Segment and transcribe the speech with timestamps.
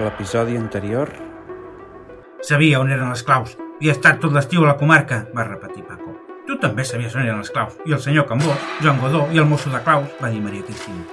[0.00, 1.10] L'episodi anterior...
[2.40, 3.52] Sabia on eren les claus.
[3.84, 6.14] I he estat tot l'estiu a la comarca, va repetir Paco.
[6.48, 7.74] Tu també sabies on eren les claus.
[7.84, 11.04] I el senyor Cambó, Joan Godó i el mosso de claus, va dir Maria Cristina.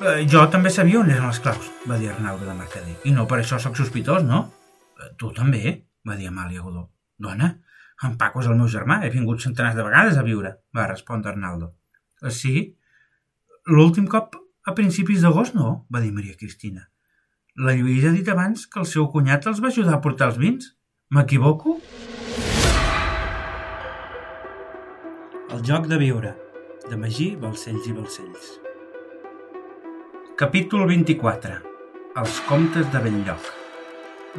[0.00, 2.94] Eh, jo també sabia on eren les claus, va dir Arnaldo de Mercader.
[3.04, 4.46] I no per això sóc sospitós, no?
[4.96, 5.74] Eh, tu també,
[6.08, 6.86] va dir Amàlia Godó.
[7.22, 7.50] Dona,
[8.08, 11.34] en Paco és el meu germà, he vingut centenars de vegades a viure, va respondre
[11.34, 11.74] Arnaldo.
[12.22, 12.64] Eh, sí?
[13.68, 16.88] L'últim cop a principis d'agost no, va dir Maria Cristina.
[17.60, 20.38] La Lluïsa ha dit abans que el seu cunyat els va ajudar a portar els
[20.40, 20.70] vins.
[21.12, 21.74] M'equivoco?
[25.52, 26.32] El joc de viure,
[26.88, 28.48] de Magí, Balcells i Balcells.
[30.40, 31.60] Capítol 24.
[32.24, 33.52] Els comptes de Belllloc.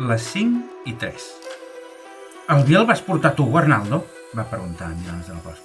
[0.10, 1.32] Les 5 i 3.
[2.58, 4.08] El dia el vas portar tu, Arnaldo?
[4.34, 5.62] va preguntar en Milans del Bosc.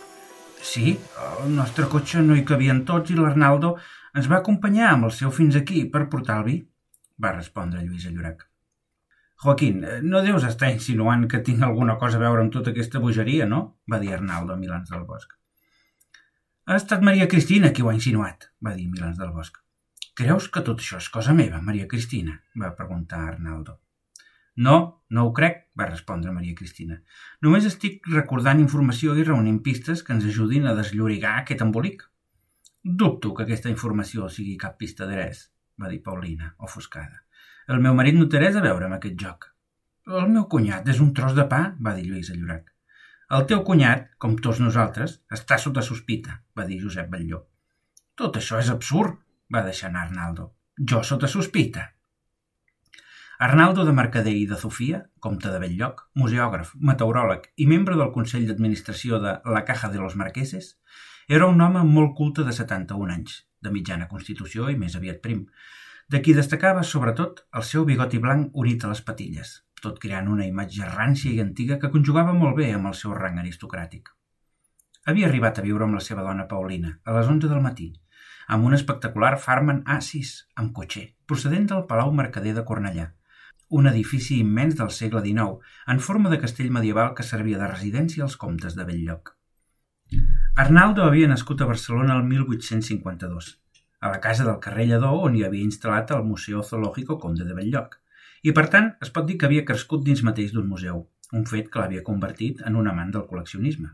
[0.61, 0.99] Sí,
[1.41, 3.79] el nostre cotxe no hi cabien tots i l'Arnaldo
[4.13, 6.65] ens va acompanyar amb el seu fins aquí per portar el vi
[7.23, 8.47] va respondre Lluïsa Llorac.
[9.39, 13.47] Joaquín, no deus estar insinuant que tinc alguna cosa a veure amb tota aquesta bogeria,
[13.47, 13.61] no?
[13.91, 15.35] va dir Arnaldo a Milans del Bosc.
[16.67, 19.61] Ha estat Maria Cristina qui ho ha insinuat, va dir Milans del Bosc.
[20.19, 22.35] Creus que tot això és cosa meva, Maria Cristina?
[22.59, 23.79] va preguntar Arnaldo.
[24.67, 24.75] No,
[25.15, 26.99] no ho crec, va respondre Maria Cristina.
[27.47, 32.03] Només estic recordant informació i reunint pistes que ens ajudin a desllorigar aquest embolic.
[32.83, 35.45] Dubto que aquesta informació sigui cap pista de res,
[35.81, 37.23] va dir Paulina, ofuscada.
[37.69, 39.51] El meu marit no té res a veure amb aquest joc.
[40.09, 42.71] El meu cunyat és un tros de pa, va dir Lluís Llorac.
[43.37, 47.43] El teu cunyat, com tots nosaltres, està sota sospita, va dir Josep Batlló.
[48.17, 49.19] Tot això és absurd,
[49.53, 50.47] va deixar anar Arnaldo.
[50.93, 51.85] Jo sota sospita.
[53.47, 58.49] Arnaldo de Mercader i de Sofia, comte de Belllloc, museògraf, meteoròleg i membre del Consell
[58.49, 60.73] d'Administració de La Caja de los Marqueses,
[61.29, 65.47] era un home molt culte de 71 anys, de mitjana constitució i més aviat prim,
[66.09, 69.51] de qui destacava sobretot el seu bigoti blanc unit a les patilles,
[69.83, 73.39] tot creant una imatge rància i antiga que conjugava molt bé amb el seu rang
[73.43, 74.09] aristocràtic.
[75.09, 77.93] Havia arribat a viure amb la seva dona Paulina a les 11 del matí,
[78.49, 83.11] amb un espectacular Farman A6 amb cotxer, procedent del Palau Mercader de Cornellà,
[83.69, 85.59] un edifici immens del segle XIX,
[85.95, 89.38] en forma de castell medieval que servia de residència als comtes de Belllloc.
[90.59, 93.49] Arnaldo havia nascut a Barcelona el 1852,
[94.01, 97.55] a la casa del carrer Lledó on hi havia instal·lat el Museu Zoológico Conde de
[97.55, 97.95] Belllloc,
[98.43, 101.05] i per tant es pot dir que havia crescut dins mateix d'un museu,
[101.41, 103.93] un fet que l'havia convertit en un amant del col·leccionisme.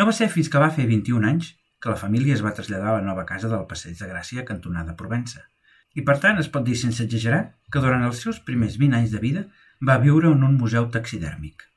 [0.00, 1.52] No va ser fins que va fer 21 anys
[1.84, 4.96] que la família es va traslladar a la nova casa del Passeig de Gràcia cantonada
[4.96, 5.44] Provença,
[5.92, 9.12] i per tant es pot dir sense exagerar que durant els seus primers 20 anys
[9.12, 9.46] de vida
[9.84, 11.68] va viure en un museu taxidèrmic.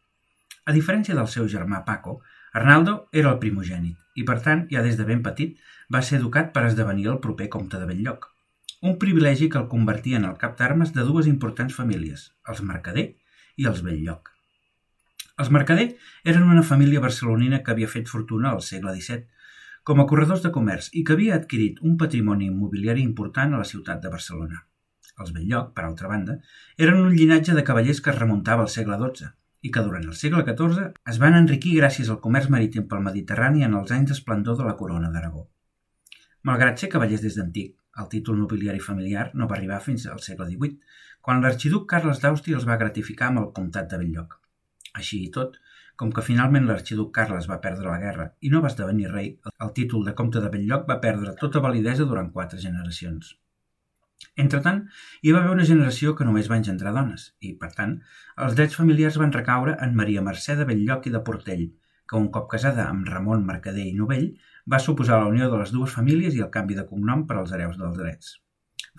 [0.63, 2.21] A diferència del seu germà Paco,
[2.53, 5.55] Arnaldo era el primogènit i, per tant, ja des de ben petit,
[5.93, 8.25] va ser educat per esdevenir el proper comte de Belllloc.
[8.81, 13.05] Un privilegi que el convertia en el cap d'armes de dues importants famílies, els Mercader
[13.57, 14.31] i els Belllloc.
[15.39, 15.87] Els Mercader
[16.33, 19.27] eren una família barcelonina que havia fet fortuna al segle XVII
[19.89, 23.69] com a corredors de comerç i que havia adquirit un patrimoni immobiliari important a la
[23.69, 24.65] ciutat de Barcelona.
[25.19, 26.39] Els Belllloc, per altra banda,
[26.77, 30.15] eren un llinatge de cavallers que es remuntava al segle XII i que durant el
[30.19, 34.57] segle XIV es van enriquir gràcies al comerç marítim pel Mediterrani en els anys d'esplendor
[34.59, 35.45] de la corona d'Aragó.
[36.49, 40.47] Malgrat ser cavallers des d'antic, el títol nobiliari familiar no va arribar fins al segle
[40.51, 40.77] XVIII,
[41.21, 44.37] quan l'arxiduc Carles d'Àustria els va gratificar amb el comtat de Belllloc.
[45.01, 45.59] Així i tot,
[45.99, 49.29] com que finalment l'arxiduc Carles va perdre la guerra i no va esdevenir rei,
[49.65, 53.35] el títol de comte de Belllloc va perdre tota validesa durant quatre generacions.
[54.39, 54.83] Entretant,
[55.21, 57.95] hi va haver una generació que només va engendrar dones i, per tant,
[58.45, 61.65] els drets familiars van recaure en Maria Mercè de Belllloc i de Portell,
[62.09, 64.29] que un cop casada amb Ramon Mercader i Novell
[64.73, 67.51] va suposar la unió de les dues famílies i el canvi de cognom per als
[67.57, 68.37] hereus dels drets.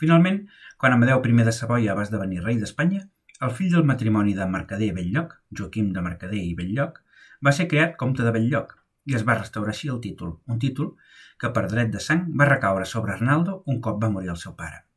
[0.03, 0.43] Finalment,
[0.77, 3.01] quan Amadeu I de Savoia va esdevenir rei d'Espanya,
[3.47, 7.01] el fill del matrimoni de Mercader i Belllloc, Joaquim de Mercader i Belllloc,
[7.45, 8.77] va ser creat comte de Belllloc
[9.07, 10.93] i es va restaurar així el títol, un títol
[11.41, 14.57] que per dret de sang va recaure sobre Arnaldo un cop va morir el seu
[14.63, 14.90] pare.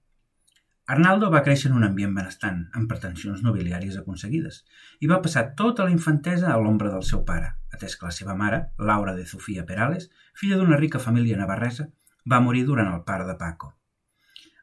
[0.85, 4.57] Arnaldo va créixer en un ambient benestant, amb pretensions nobiliàries aconseguides,
[4.99, 8.35] i va passar tota la infantesa a l'ombra del seu pare, atès que la seva
[8.35, 8.59] mare,
[8.89, 10.09] Laura de Sofia Perales,
[10.41, 11.87] filla d'una rica família navarresa,
[12.27, 13.71] va morir durant el pare de Paco.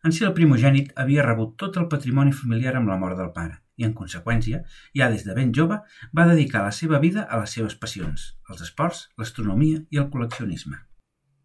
[0.04, 3.56] En si el primogènit havia rebut tot el patrimoni familiar amb la mort del pare
[3.80, 4.60] i, en conseqüència,
[4.96, 5.80] ja des de ben jove,
[6.12, 10.84] va dedicar la seva vida a les seves passions, els esports, l'astronomia i el col·leccionisme.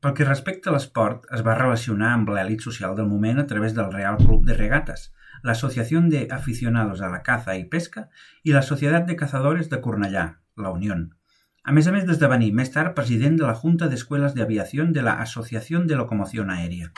[0.05, 3.73] Pel que respecta a l'esport, es va relacionar amb l'èlit social del moment a través
[3.73, 5.07] del Real Club de Regates,
[5.49, 8.03] l'Associació de Aficionados a la Caza i Pesca
[8.43, 10.25] i la Societat de Cazadores de Cornellà,
[10.61, 10.99] la Unió.
[11.63, 15.15] A més a més d'esdevenir més tard president de la Junta d'Escueles d'Aviació de la
[15.23, 16.91] Associació de Locomoció Aèria.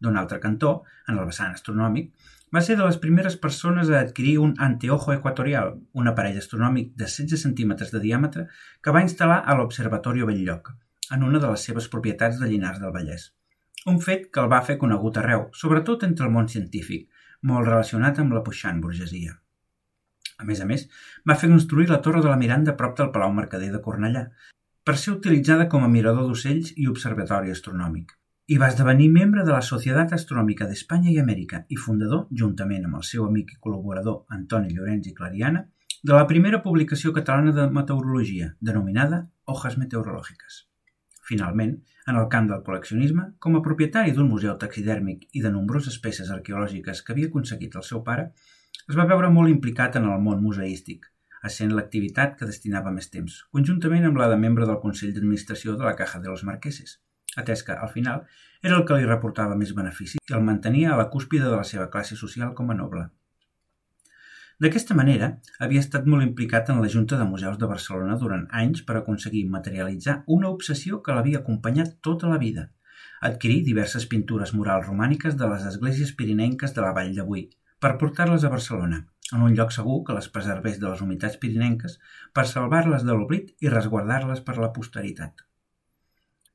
[0.00, 0.70] D'un altre cantó,
[1.08, 2.14] en el vessant astronòmic,
[2.52, 7.08] Va ser de les primeres persones a adquirir un anteojo equatorial, un aparell astronòmic de
[7.12, 8.46] 16 centímetres de diàmetre
[8.84, 10.68] que va instal·lar a l'Observatorio Belllloc,
[11.14, 13.28] en una de les seves propietats de Llinars del Vallès.
[13.92, 17.08] Un fet que el va fer conegut arreu, sobretot entre el món científic,
[17.50, 19.36] molt relacionat amb la puixant burgesia.
[20.38, 20.86] A més a més,
[21.28, 24.24] va fer construir la Torre de la Miranda prop del Palau Mercader de Cornellà,
[24.82, 28.16] per ser utilitzada com a mirador d'ocells i observatori astronòmic
[28.52, 32.98] i va esdevenir membre de la Societat Astronòmica d'Espanya i Amèrica i fundador, juntament amb
[32.98, 35.62] el seu amic i col·laborador Antoni Llorenç i Clariana,
[36.02, 40.64] de la primera publicació catalana de meteorologia, denominada Hojas Meteorològiques.
[41.32, 41.76] Finalment,
[42.10, 46.32] en el camp del col·leccionisme, com a propietari d'un museu taxidèrmic i de nombroses peces
[46.34, 48.26] arqueològiques que havia aconseguit el seu pare,
[48.82, 51.06] es va veure molt implicat en el món museístic,
[51.48, 55.88] essent l'activitat que destinava més temps, conjuntament amb la de membre del Consell d'Administració de
[55.88, 56.98] la Caja de los Marqueses,
[57.42, 58.26] atès que, al final,
[58.62, 61.66] era el que li reportava més benefici i el mantenia a la cúspide de la
[61.72, 63.08] seva classe social com a noble.
[64.62, 65.28] D'aquesta manera,
[65.64, 69.40] havia estat molt implicat en la Junta de Museus de Barcelona durant anys per aconseguir
[69.50, 72.68] materialitzar una obsessió que l'havia acompanyat tota la vida,
[73.30, 77.48] adquirir diverses pintures murals romàniques de les esglésies pirinenques de la Vall d'Avui,
[77.82, 79.02] per portar-les a Barcelona,
[79.34, 81.98] en un lloc segur que les preservés de les humitats pirinenques
[82.32, 85.42] per salvar-les de l'oblit i resguardar-les per la posteritat.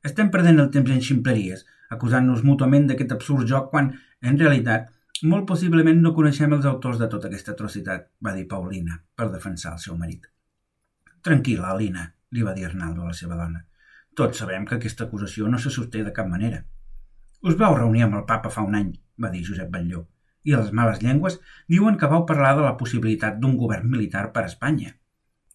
[0.08, 3.92] Estem perdent el temps en ximpleries, acusant-nos mútuament d'aquest absurd joc quan,
[4.24, 4.94] en realitat,
[5.24, 9.74] molt possiblement no coneixem els autors de tota aquesta atrocitat, va dir Paulina, per defensar
[9.74, 10.28] el seu marit.
[11.24, 12.04] Tranquil·la, Alina,
[12.36, 13.64] li va dir Arnaldo a la seva dona.
[14.18, 16.64] Tots sabem que aquesta acusació no se sosté de cap manera.
[17.42, 20.06] Us vau reunir amb el papa fa un any, va dir Josep Batlló,
[20.44, 21.40] i les males llengües
[21.74, 24.96] diuen que vau parlar de la possibilitat d'un govern militar per a Espanya.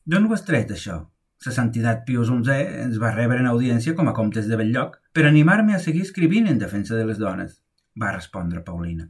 [0.05, 0.99] D'on ho has tret, això?
[1.43, 5.27] Sa Santitat Pius XI ens va rebre en audiència com a comtes de Belllloc per
[5.27, 7.59] animar-me a seguir escrivint en defensa de les dones,
[7.99, 9.09] va respondre Paulina.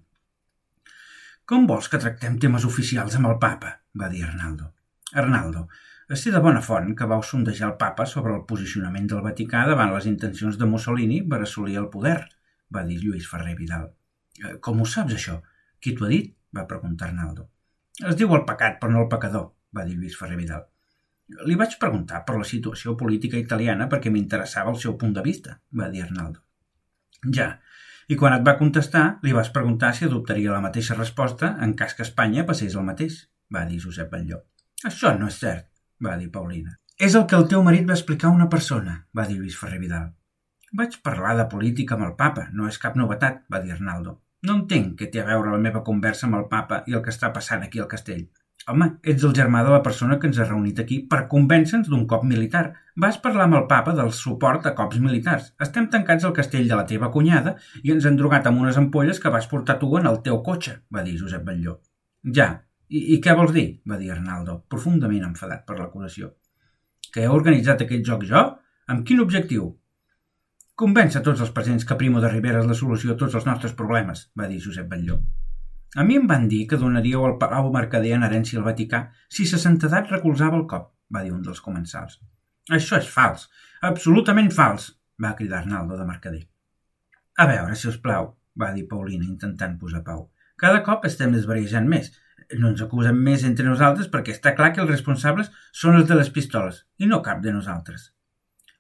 [1.51, 3.79] Com vols que tractem temes oficials amb el papa?
[4.01, 4.71] va dir Arnaldo.
[5.23, 5.67] Arnaldo,
[6.21, 9.93] sé de bona font que vau sondejar el papa sobre el posicionament del Vaticà davant
[9.93, 12.21] les intencions de Mussolini per assolir el poder,
[12.75, 13.89] va dir Lluís Ferrer Vidal.
[14.43, 15.41] Eh, com ho saps, això?
[15.81, 16.33] Qui t'ho ha dit?
[16.57, 17.49] va preguntar Arnaldo.
[18.09, 20.67] Es diu el pecat, però no el pecador, va dir Lluís Ferrer Vidal.
[21.49, 25.59] Li vaig preguntar per la situació política italiana perquè m'interessava el seu punt de vista,
[25.81, 26.43] va dir Arnaldo.
[27.37, 27.49] Ja,
[28.13, 31.95] i quan et va contestar, li vas preguntar si adoptaria la mateixa resposta en cas
[31.97, 33.15] que Espanya passés el mateix,
[33.55, 34.43] va dir Josep Batlló.
[34.89, 35.69] Això no és cert,
[36.05, 36.75] va dir Paulina.
[37.07, 39.81] És el que el teu marit va explicar a una persona, va dir Lluís Ferrer
[39.81, 40.11] Vidal.
[40.77, 44.19] Vaig parlar de política amb el papa, no és cap novetat, va dir Arnaldo.
[44.45, 47.13] No entenc què té a veure la meva conversa amb el papa i el que
[47.15, 48.27] està passant aquí al castell.
[48.71, 52.05] Home, ets el germà de la persona que ens ha reunit aquí per convèncer-nos d'un
[52.11, 52.63] cop militar.
[53.05, 55.49] Vas parlar amb el papa del suport a cops militars.
[55.67, 59.19] Estem tancats al castell de la teva cunyada i ens han drogat amb unes ampolles
[59.19, 61.81] que vas portar tu en el teu cotxe, va dir Josep Batlló.
[62.39, 62.49] Ja,
[62.87, 63.67] i, i què vols dir?
[63.89, 66.31] va dir Arnaldo, profundament enfadat per l'acusació.
[67.13, 68.47] Que he organitzat aquest joc jo?
[68.93, 69.73] Amb quin objectiu?
[70.79, 73.75] Convèncer tots els presents que Primo de Rivera és la solució a tots els nostres
[73.79, 75.19] problemes, va dir Josep Batlló.
[75.95, 79.45] A mi em van dir que donaríeu el Palau Mercader en herència al Vaticà si
[79.49, 82.17] sa santedat recolzava el cop, va dir un dels comensals.
[82.77, 83.49] Això és fals,
[83.89, 84.87] absolutament fals,
[85.21, 86.47] va cridar Arnaldo de Mercader.
[87.37, 90.31] A veure, si us plau, va dir Paulina intentant posar pau.
[90.57, 92.09] Cada cop estem desvariejant més.
[92.57, 95.51] No ens acusem més entre nosaltres perquè està clar que els responsables
[95.83, 98.09] són els de les pistoles i no cap de nosaltres.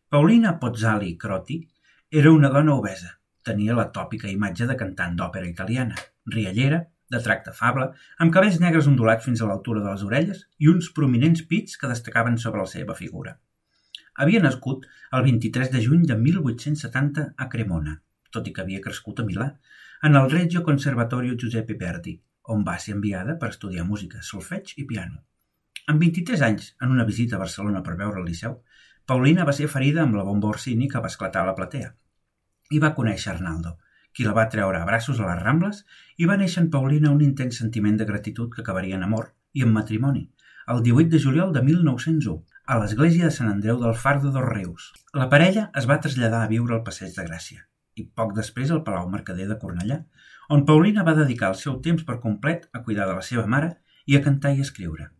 [0.08, 1.60] Paulina Pozzali Croti
[2.22, 3.12] era una dona obesa.
[3.44, 5.96] Tenia la tòpica imatge de cantant d'òpera italiana,
[6.36, 7.88] riallera de tracte afable,
[8.18, 11.90] amb cabells negres ondulats fins a l'altura de les orelles i uns prominents pits que
[11.90, 13.36] destacaven sobre la seva figura.
[14.22, 17.98] Havia nascut el 23 de juny de 1870 a Cremona,
[18.32, 19.48] tot i que havia crescut a Milà,
[20.08, 22.16] en el Reggio Conservatorio Giuseppe Verdi,
[22.54, 25.22] on va ser enviada per estudiar música, solfeig i piano.
[25.92, 28.58] Amb 23 anys, en una visita a Barcelona per veure el Liceu,
[29.06, 31.92] Paulina va ser ferida amb la bomba Orsini que va esclatar a la platea.
[32.70, 33.76] I va conèixer Arnaldo,
[34.12, 35.82] qui la va treure a braços a les Rambles,
[36.18, 39.66] i va néixer en Paulina un intens sentiment de gratitud que acabaria en amor i
[39.66, 40.28] en matrimoni,
[40.68, 44.48] el 18 de juliol de 1901, a l'església de Sant Andreu del Far de Dos
[44.48, 44.92] Rius.
[45.12, 47.66] La parella es va traslladar a viure al Passeig de Gràcia
[47.96, 49.98] i poc després al Palau Mercader de Cornellà,
[50.54, 53.74] on Paulina va dedicar el seu temps per complet a cuidar de la seva mare
[54.06, 55.10] i a cantar i escriure.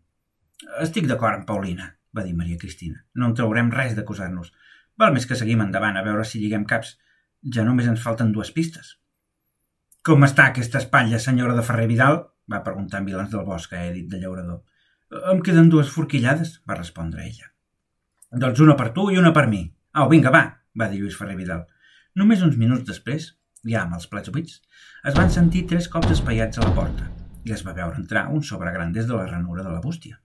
[0.85, 3.03] Estic d'acord amb Paulina, va dir Maria Cristina.
[3.15, 4.53] No en traurem res d'acusar-nos.
[4.99, 6.97] Val més que seguim endavant a veure si lliguem caps.
[7.43, 8.97] Ja només ens falten dues pistes.
[10.07, 12.21] Com està aquesta espatlla, senyora de Ferrer Vidal?
[12.53, 14.63] va preguntar en Vilans del Bosc, a Edith de Llaurador.
[15.33, 17.51] Em queden dues forquillades, va respondre ella.
[18.45, 19.63] Doncs una per tu i una per mi.
[19.93, 20.43] Au, vinga, va,
[20.79, 21.65] va dir Lluís Ferrer Vidal.
[22.19, 23.29] Només uns minuts després,
[23.69, 24.61] ja amb els plats buits,
[25.09, 27.11] es van sentir tres cops espaiats a la porta.
[27.45, 30.21] i es va veure entrar un sobre gran des de la ranura de la bústia.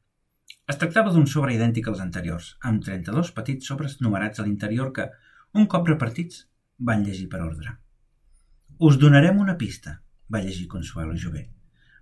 [0.69, 5.07] Es tractava d'un sobre idèntic als anteriors, amb 32 petits sobres numerats a l'interior que,
[5.53, 6.43] un cop repartits,
[6.77, 7.77] van llegir per ordre.
[8.79, 11.47] Us donarem una pista, va llegir Consuelo Jové.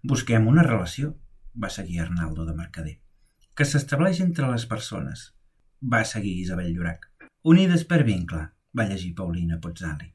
[0.04, 1.16] Busquem una relació,
[1.56, 2.98] va seguir Arnaldo de Mercader,
[3.56, 5.32] que s'estableix entre les persones,
[5.82, 7.08] va seguir Isabel Llorac.
[7.44, 8.42] Unides per vincle,
[8.76, 10.12] va llegir Paulina Pozzali.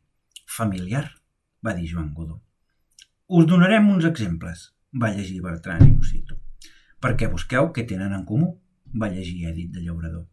[0.46, 1.06] Familiar,
[1.64, 2.40] va dir Joan Godó.
[3.28, 6.36] Us donarem uns exemples, va llegir Bertran i Mosito.
[7.00, 8.50] Perquè busqueu què tenen en comú,
[9.00, 10.26] va llegir Edith de Llaurador.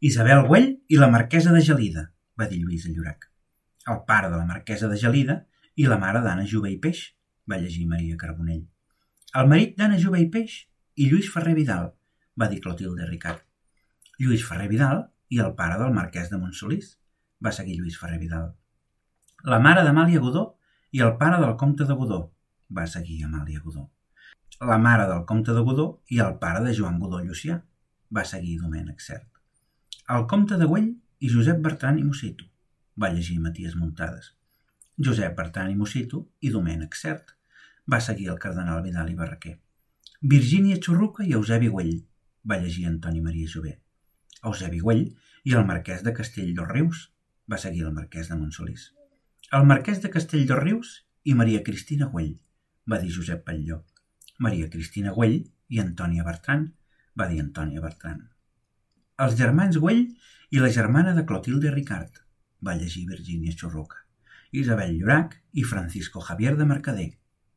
[0.00, 3.26] Isabel Güell i la marquesa de Gelida, va dir Lluïsa Llorac.
[3.86, 5.38] El pare de la marquesa de Gelida
[5.76, 7.04] i la mare d'Anna Jove i Peix,
[7.48, 8.64] va llegir Maria Carbonell.
[9.40, 10.56] El marit d'Anna Jove i Peix
[10.96, 11.92] i Lluís Ferrer Vidal,
[12.40, 13.44] va dir Clotilde Ricard.
[14.18, 16.96] Lluís Ferrer Vidal i el pare del marquès de Montsolís,
[17.44, 18.48] va seguir Lluís Ferrer Vidal.
[19.44, 20.44] La mare d'Amàlia Godó
[20.90, 22.20] i el pare del comte de Godó,
[22.74, 23.86] va seguir Amàlia Godó.
[24.72, 27.60] La mare del comte de Godó i el pare de Joan Godó Llucià,
[28.10, 29.28] va seguir Domènec Cert.
[30.16, 30.88] El comte de Güell
[31.20, 32.48] i Josep Bertran i Mosito,
[33.00, 34.32] va llegir Maties Muntades.
[34.98, 37.34] Josep Bertran i Mosito i Domènec Cert,
[37.86, 39.56] va seguir el cardenal Vidal i Barraquer.
[40.34, 41.94] Virgínia Xurruca i Eusebi Güell,
[42.44, 43.78] va llegir Antoni Maria Jové.
[44.42, 45.04] Eusebi Güell
[45.44, 47.08] i el marquès de Castell dos Rius,
[47.50, 48.90] va seguir el marquès de Montsolís.
[49.56, 50.88] El marquès de Castelldorrius
[51.24, 52.34] i Maria Cristina Güell,
[52.90, 53.78] va dir Josep Patlló.
[54.44, 55.38] Maria Cristina Güell
[55.72, 56.66] i Antònia Bertran,
[57.18, 58.20] va dir Antònia Bertran.
[59.24, 60.04] Els germans Güell
[60.50, 62.20] i la germana de Clotilde Ricard,
[62.64, 64.04] va llegir Virgínia Xurruca.
[64.50, 67.10] Isabel Llorac i Francisco Javier de Mercader,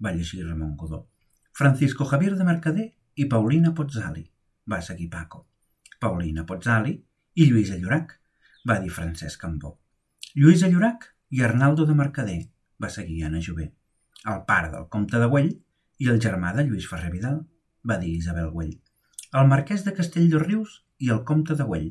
[0.03, 1.07] va llegir Ramon Godó.
[1.53, 4.25] Francisco Javier de Mercader i Paulina Pozzali,
[4.65, 5.47] va seguir Paco.
[5.99, 6.97] Paulina Pozzali
[7.35, 8.17] i Lluïsa Llorac,
[8.67, 9.77] va dir Francesc Cambó.
[10.35, 12.41] Lluïsa Llorac i Arnaldo de Mercader,
[12.81, 13.71] va seguir Anna Jové.
[14.25, 15.51] El pare del comte de Güell
[16.01, 17.41] i el germà de Lluís Ferrer Vidal,
[17.87, 18.75] va dir Isabel Güell.
[19.31, 21.89] El marquès de Castell de Rius i el comte de Güell,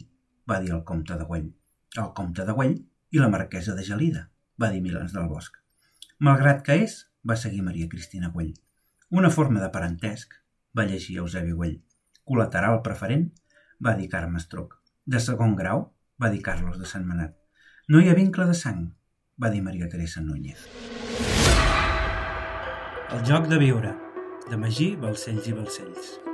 [0.50, 1.50] va dir el comte de Güell.
[1.96, 2.76] El comte de Güell
[3.10, 4.28] i la marquesa de Gelida,
[4.60, 5.56] va dir Milans del Bosc.
[6.18, 8.52] Malgrat que és, va seguir Maria Cristina Güell.
[9.10, 10.36] Una forma de parentesc,
[10.76, 11.80] va llegir Eusebi Güell.
[12.28, 13.26] Col·lateral preferent,
[13.82, 14.76] va dir Carme Estruc.
[15.06, 15.88] De segon grau,
[16.22, 17.34] va dir Carlos de Sant Manat.
[17.88, 18.86] No hi ha vincle de sang,
[19.40, 20.68] va dir Maria Teresa Núñez.
[23.10, 23.96] El joc de viure,
[24.50, 26.29] de Magí, Balcells i Balcells.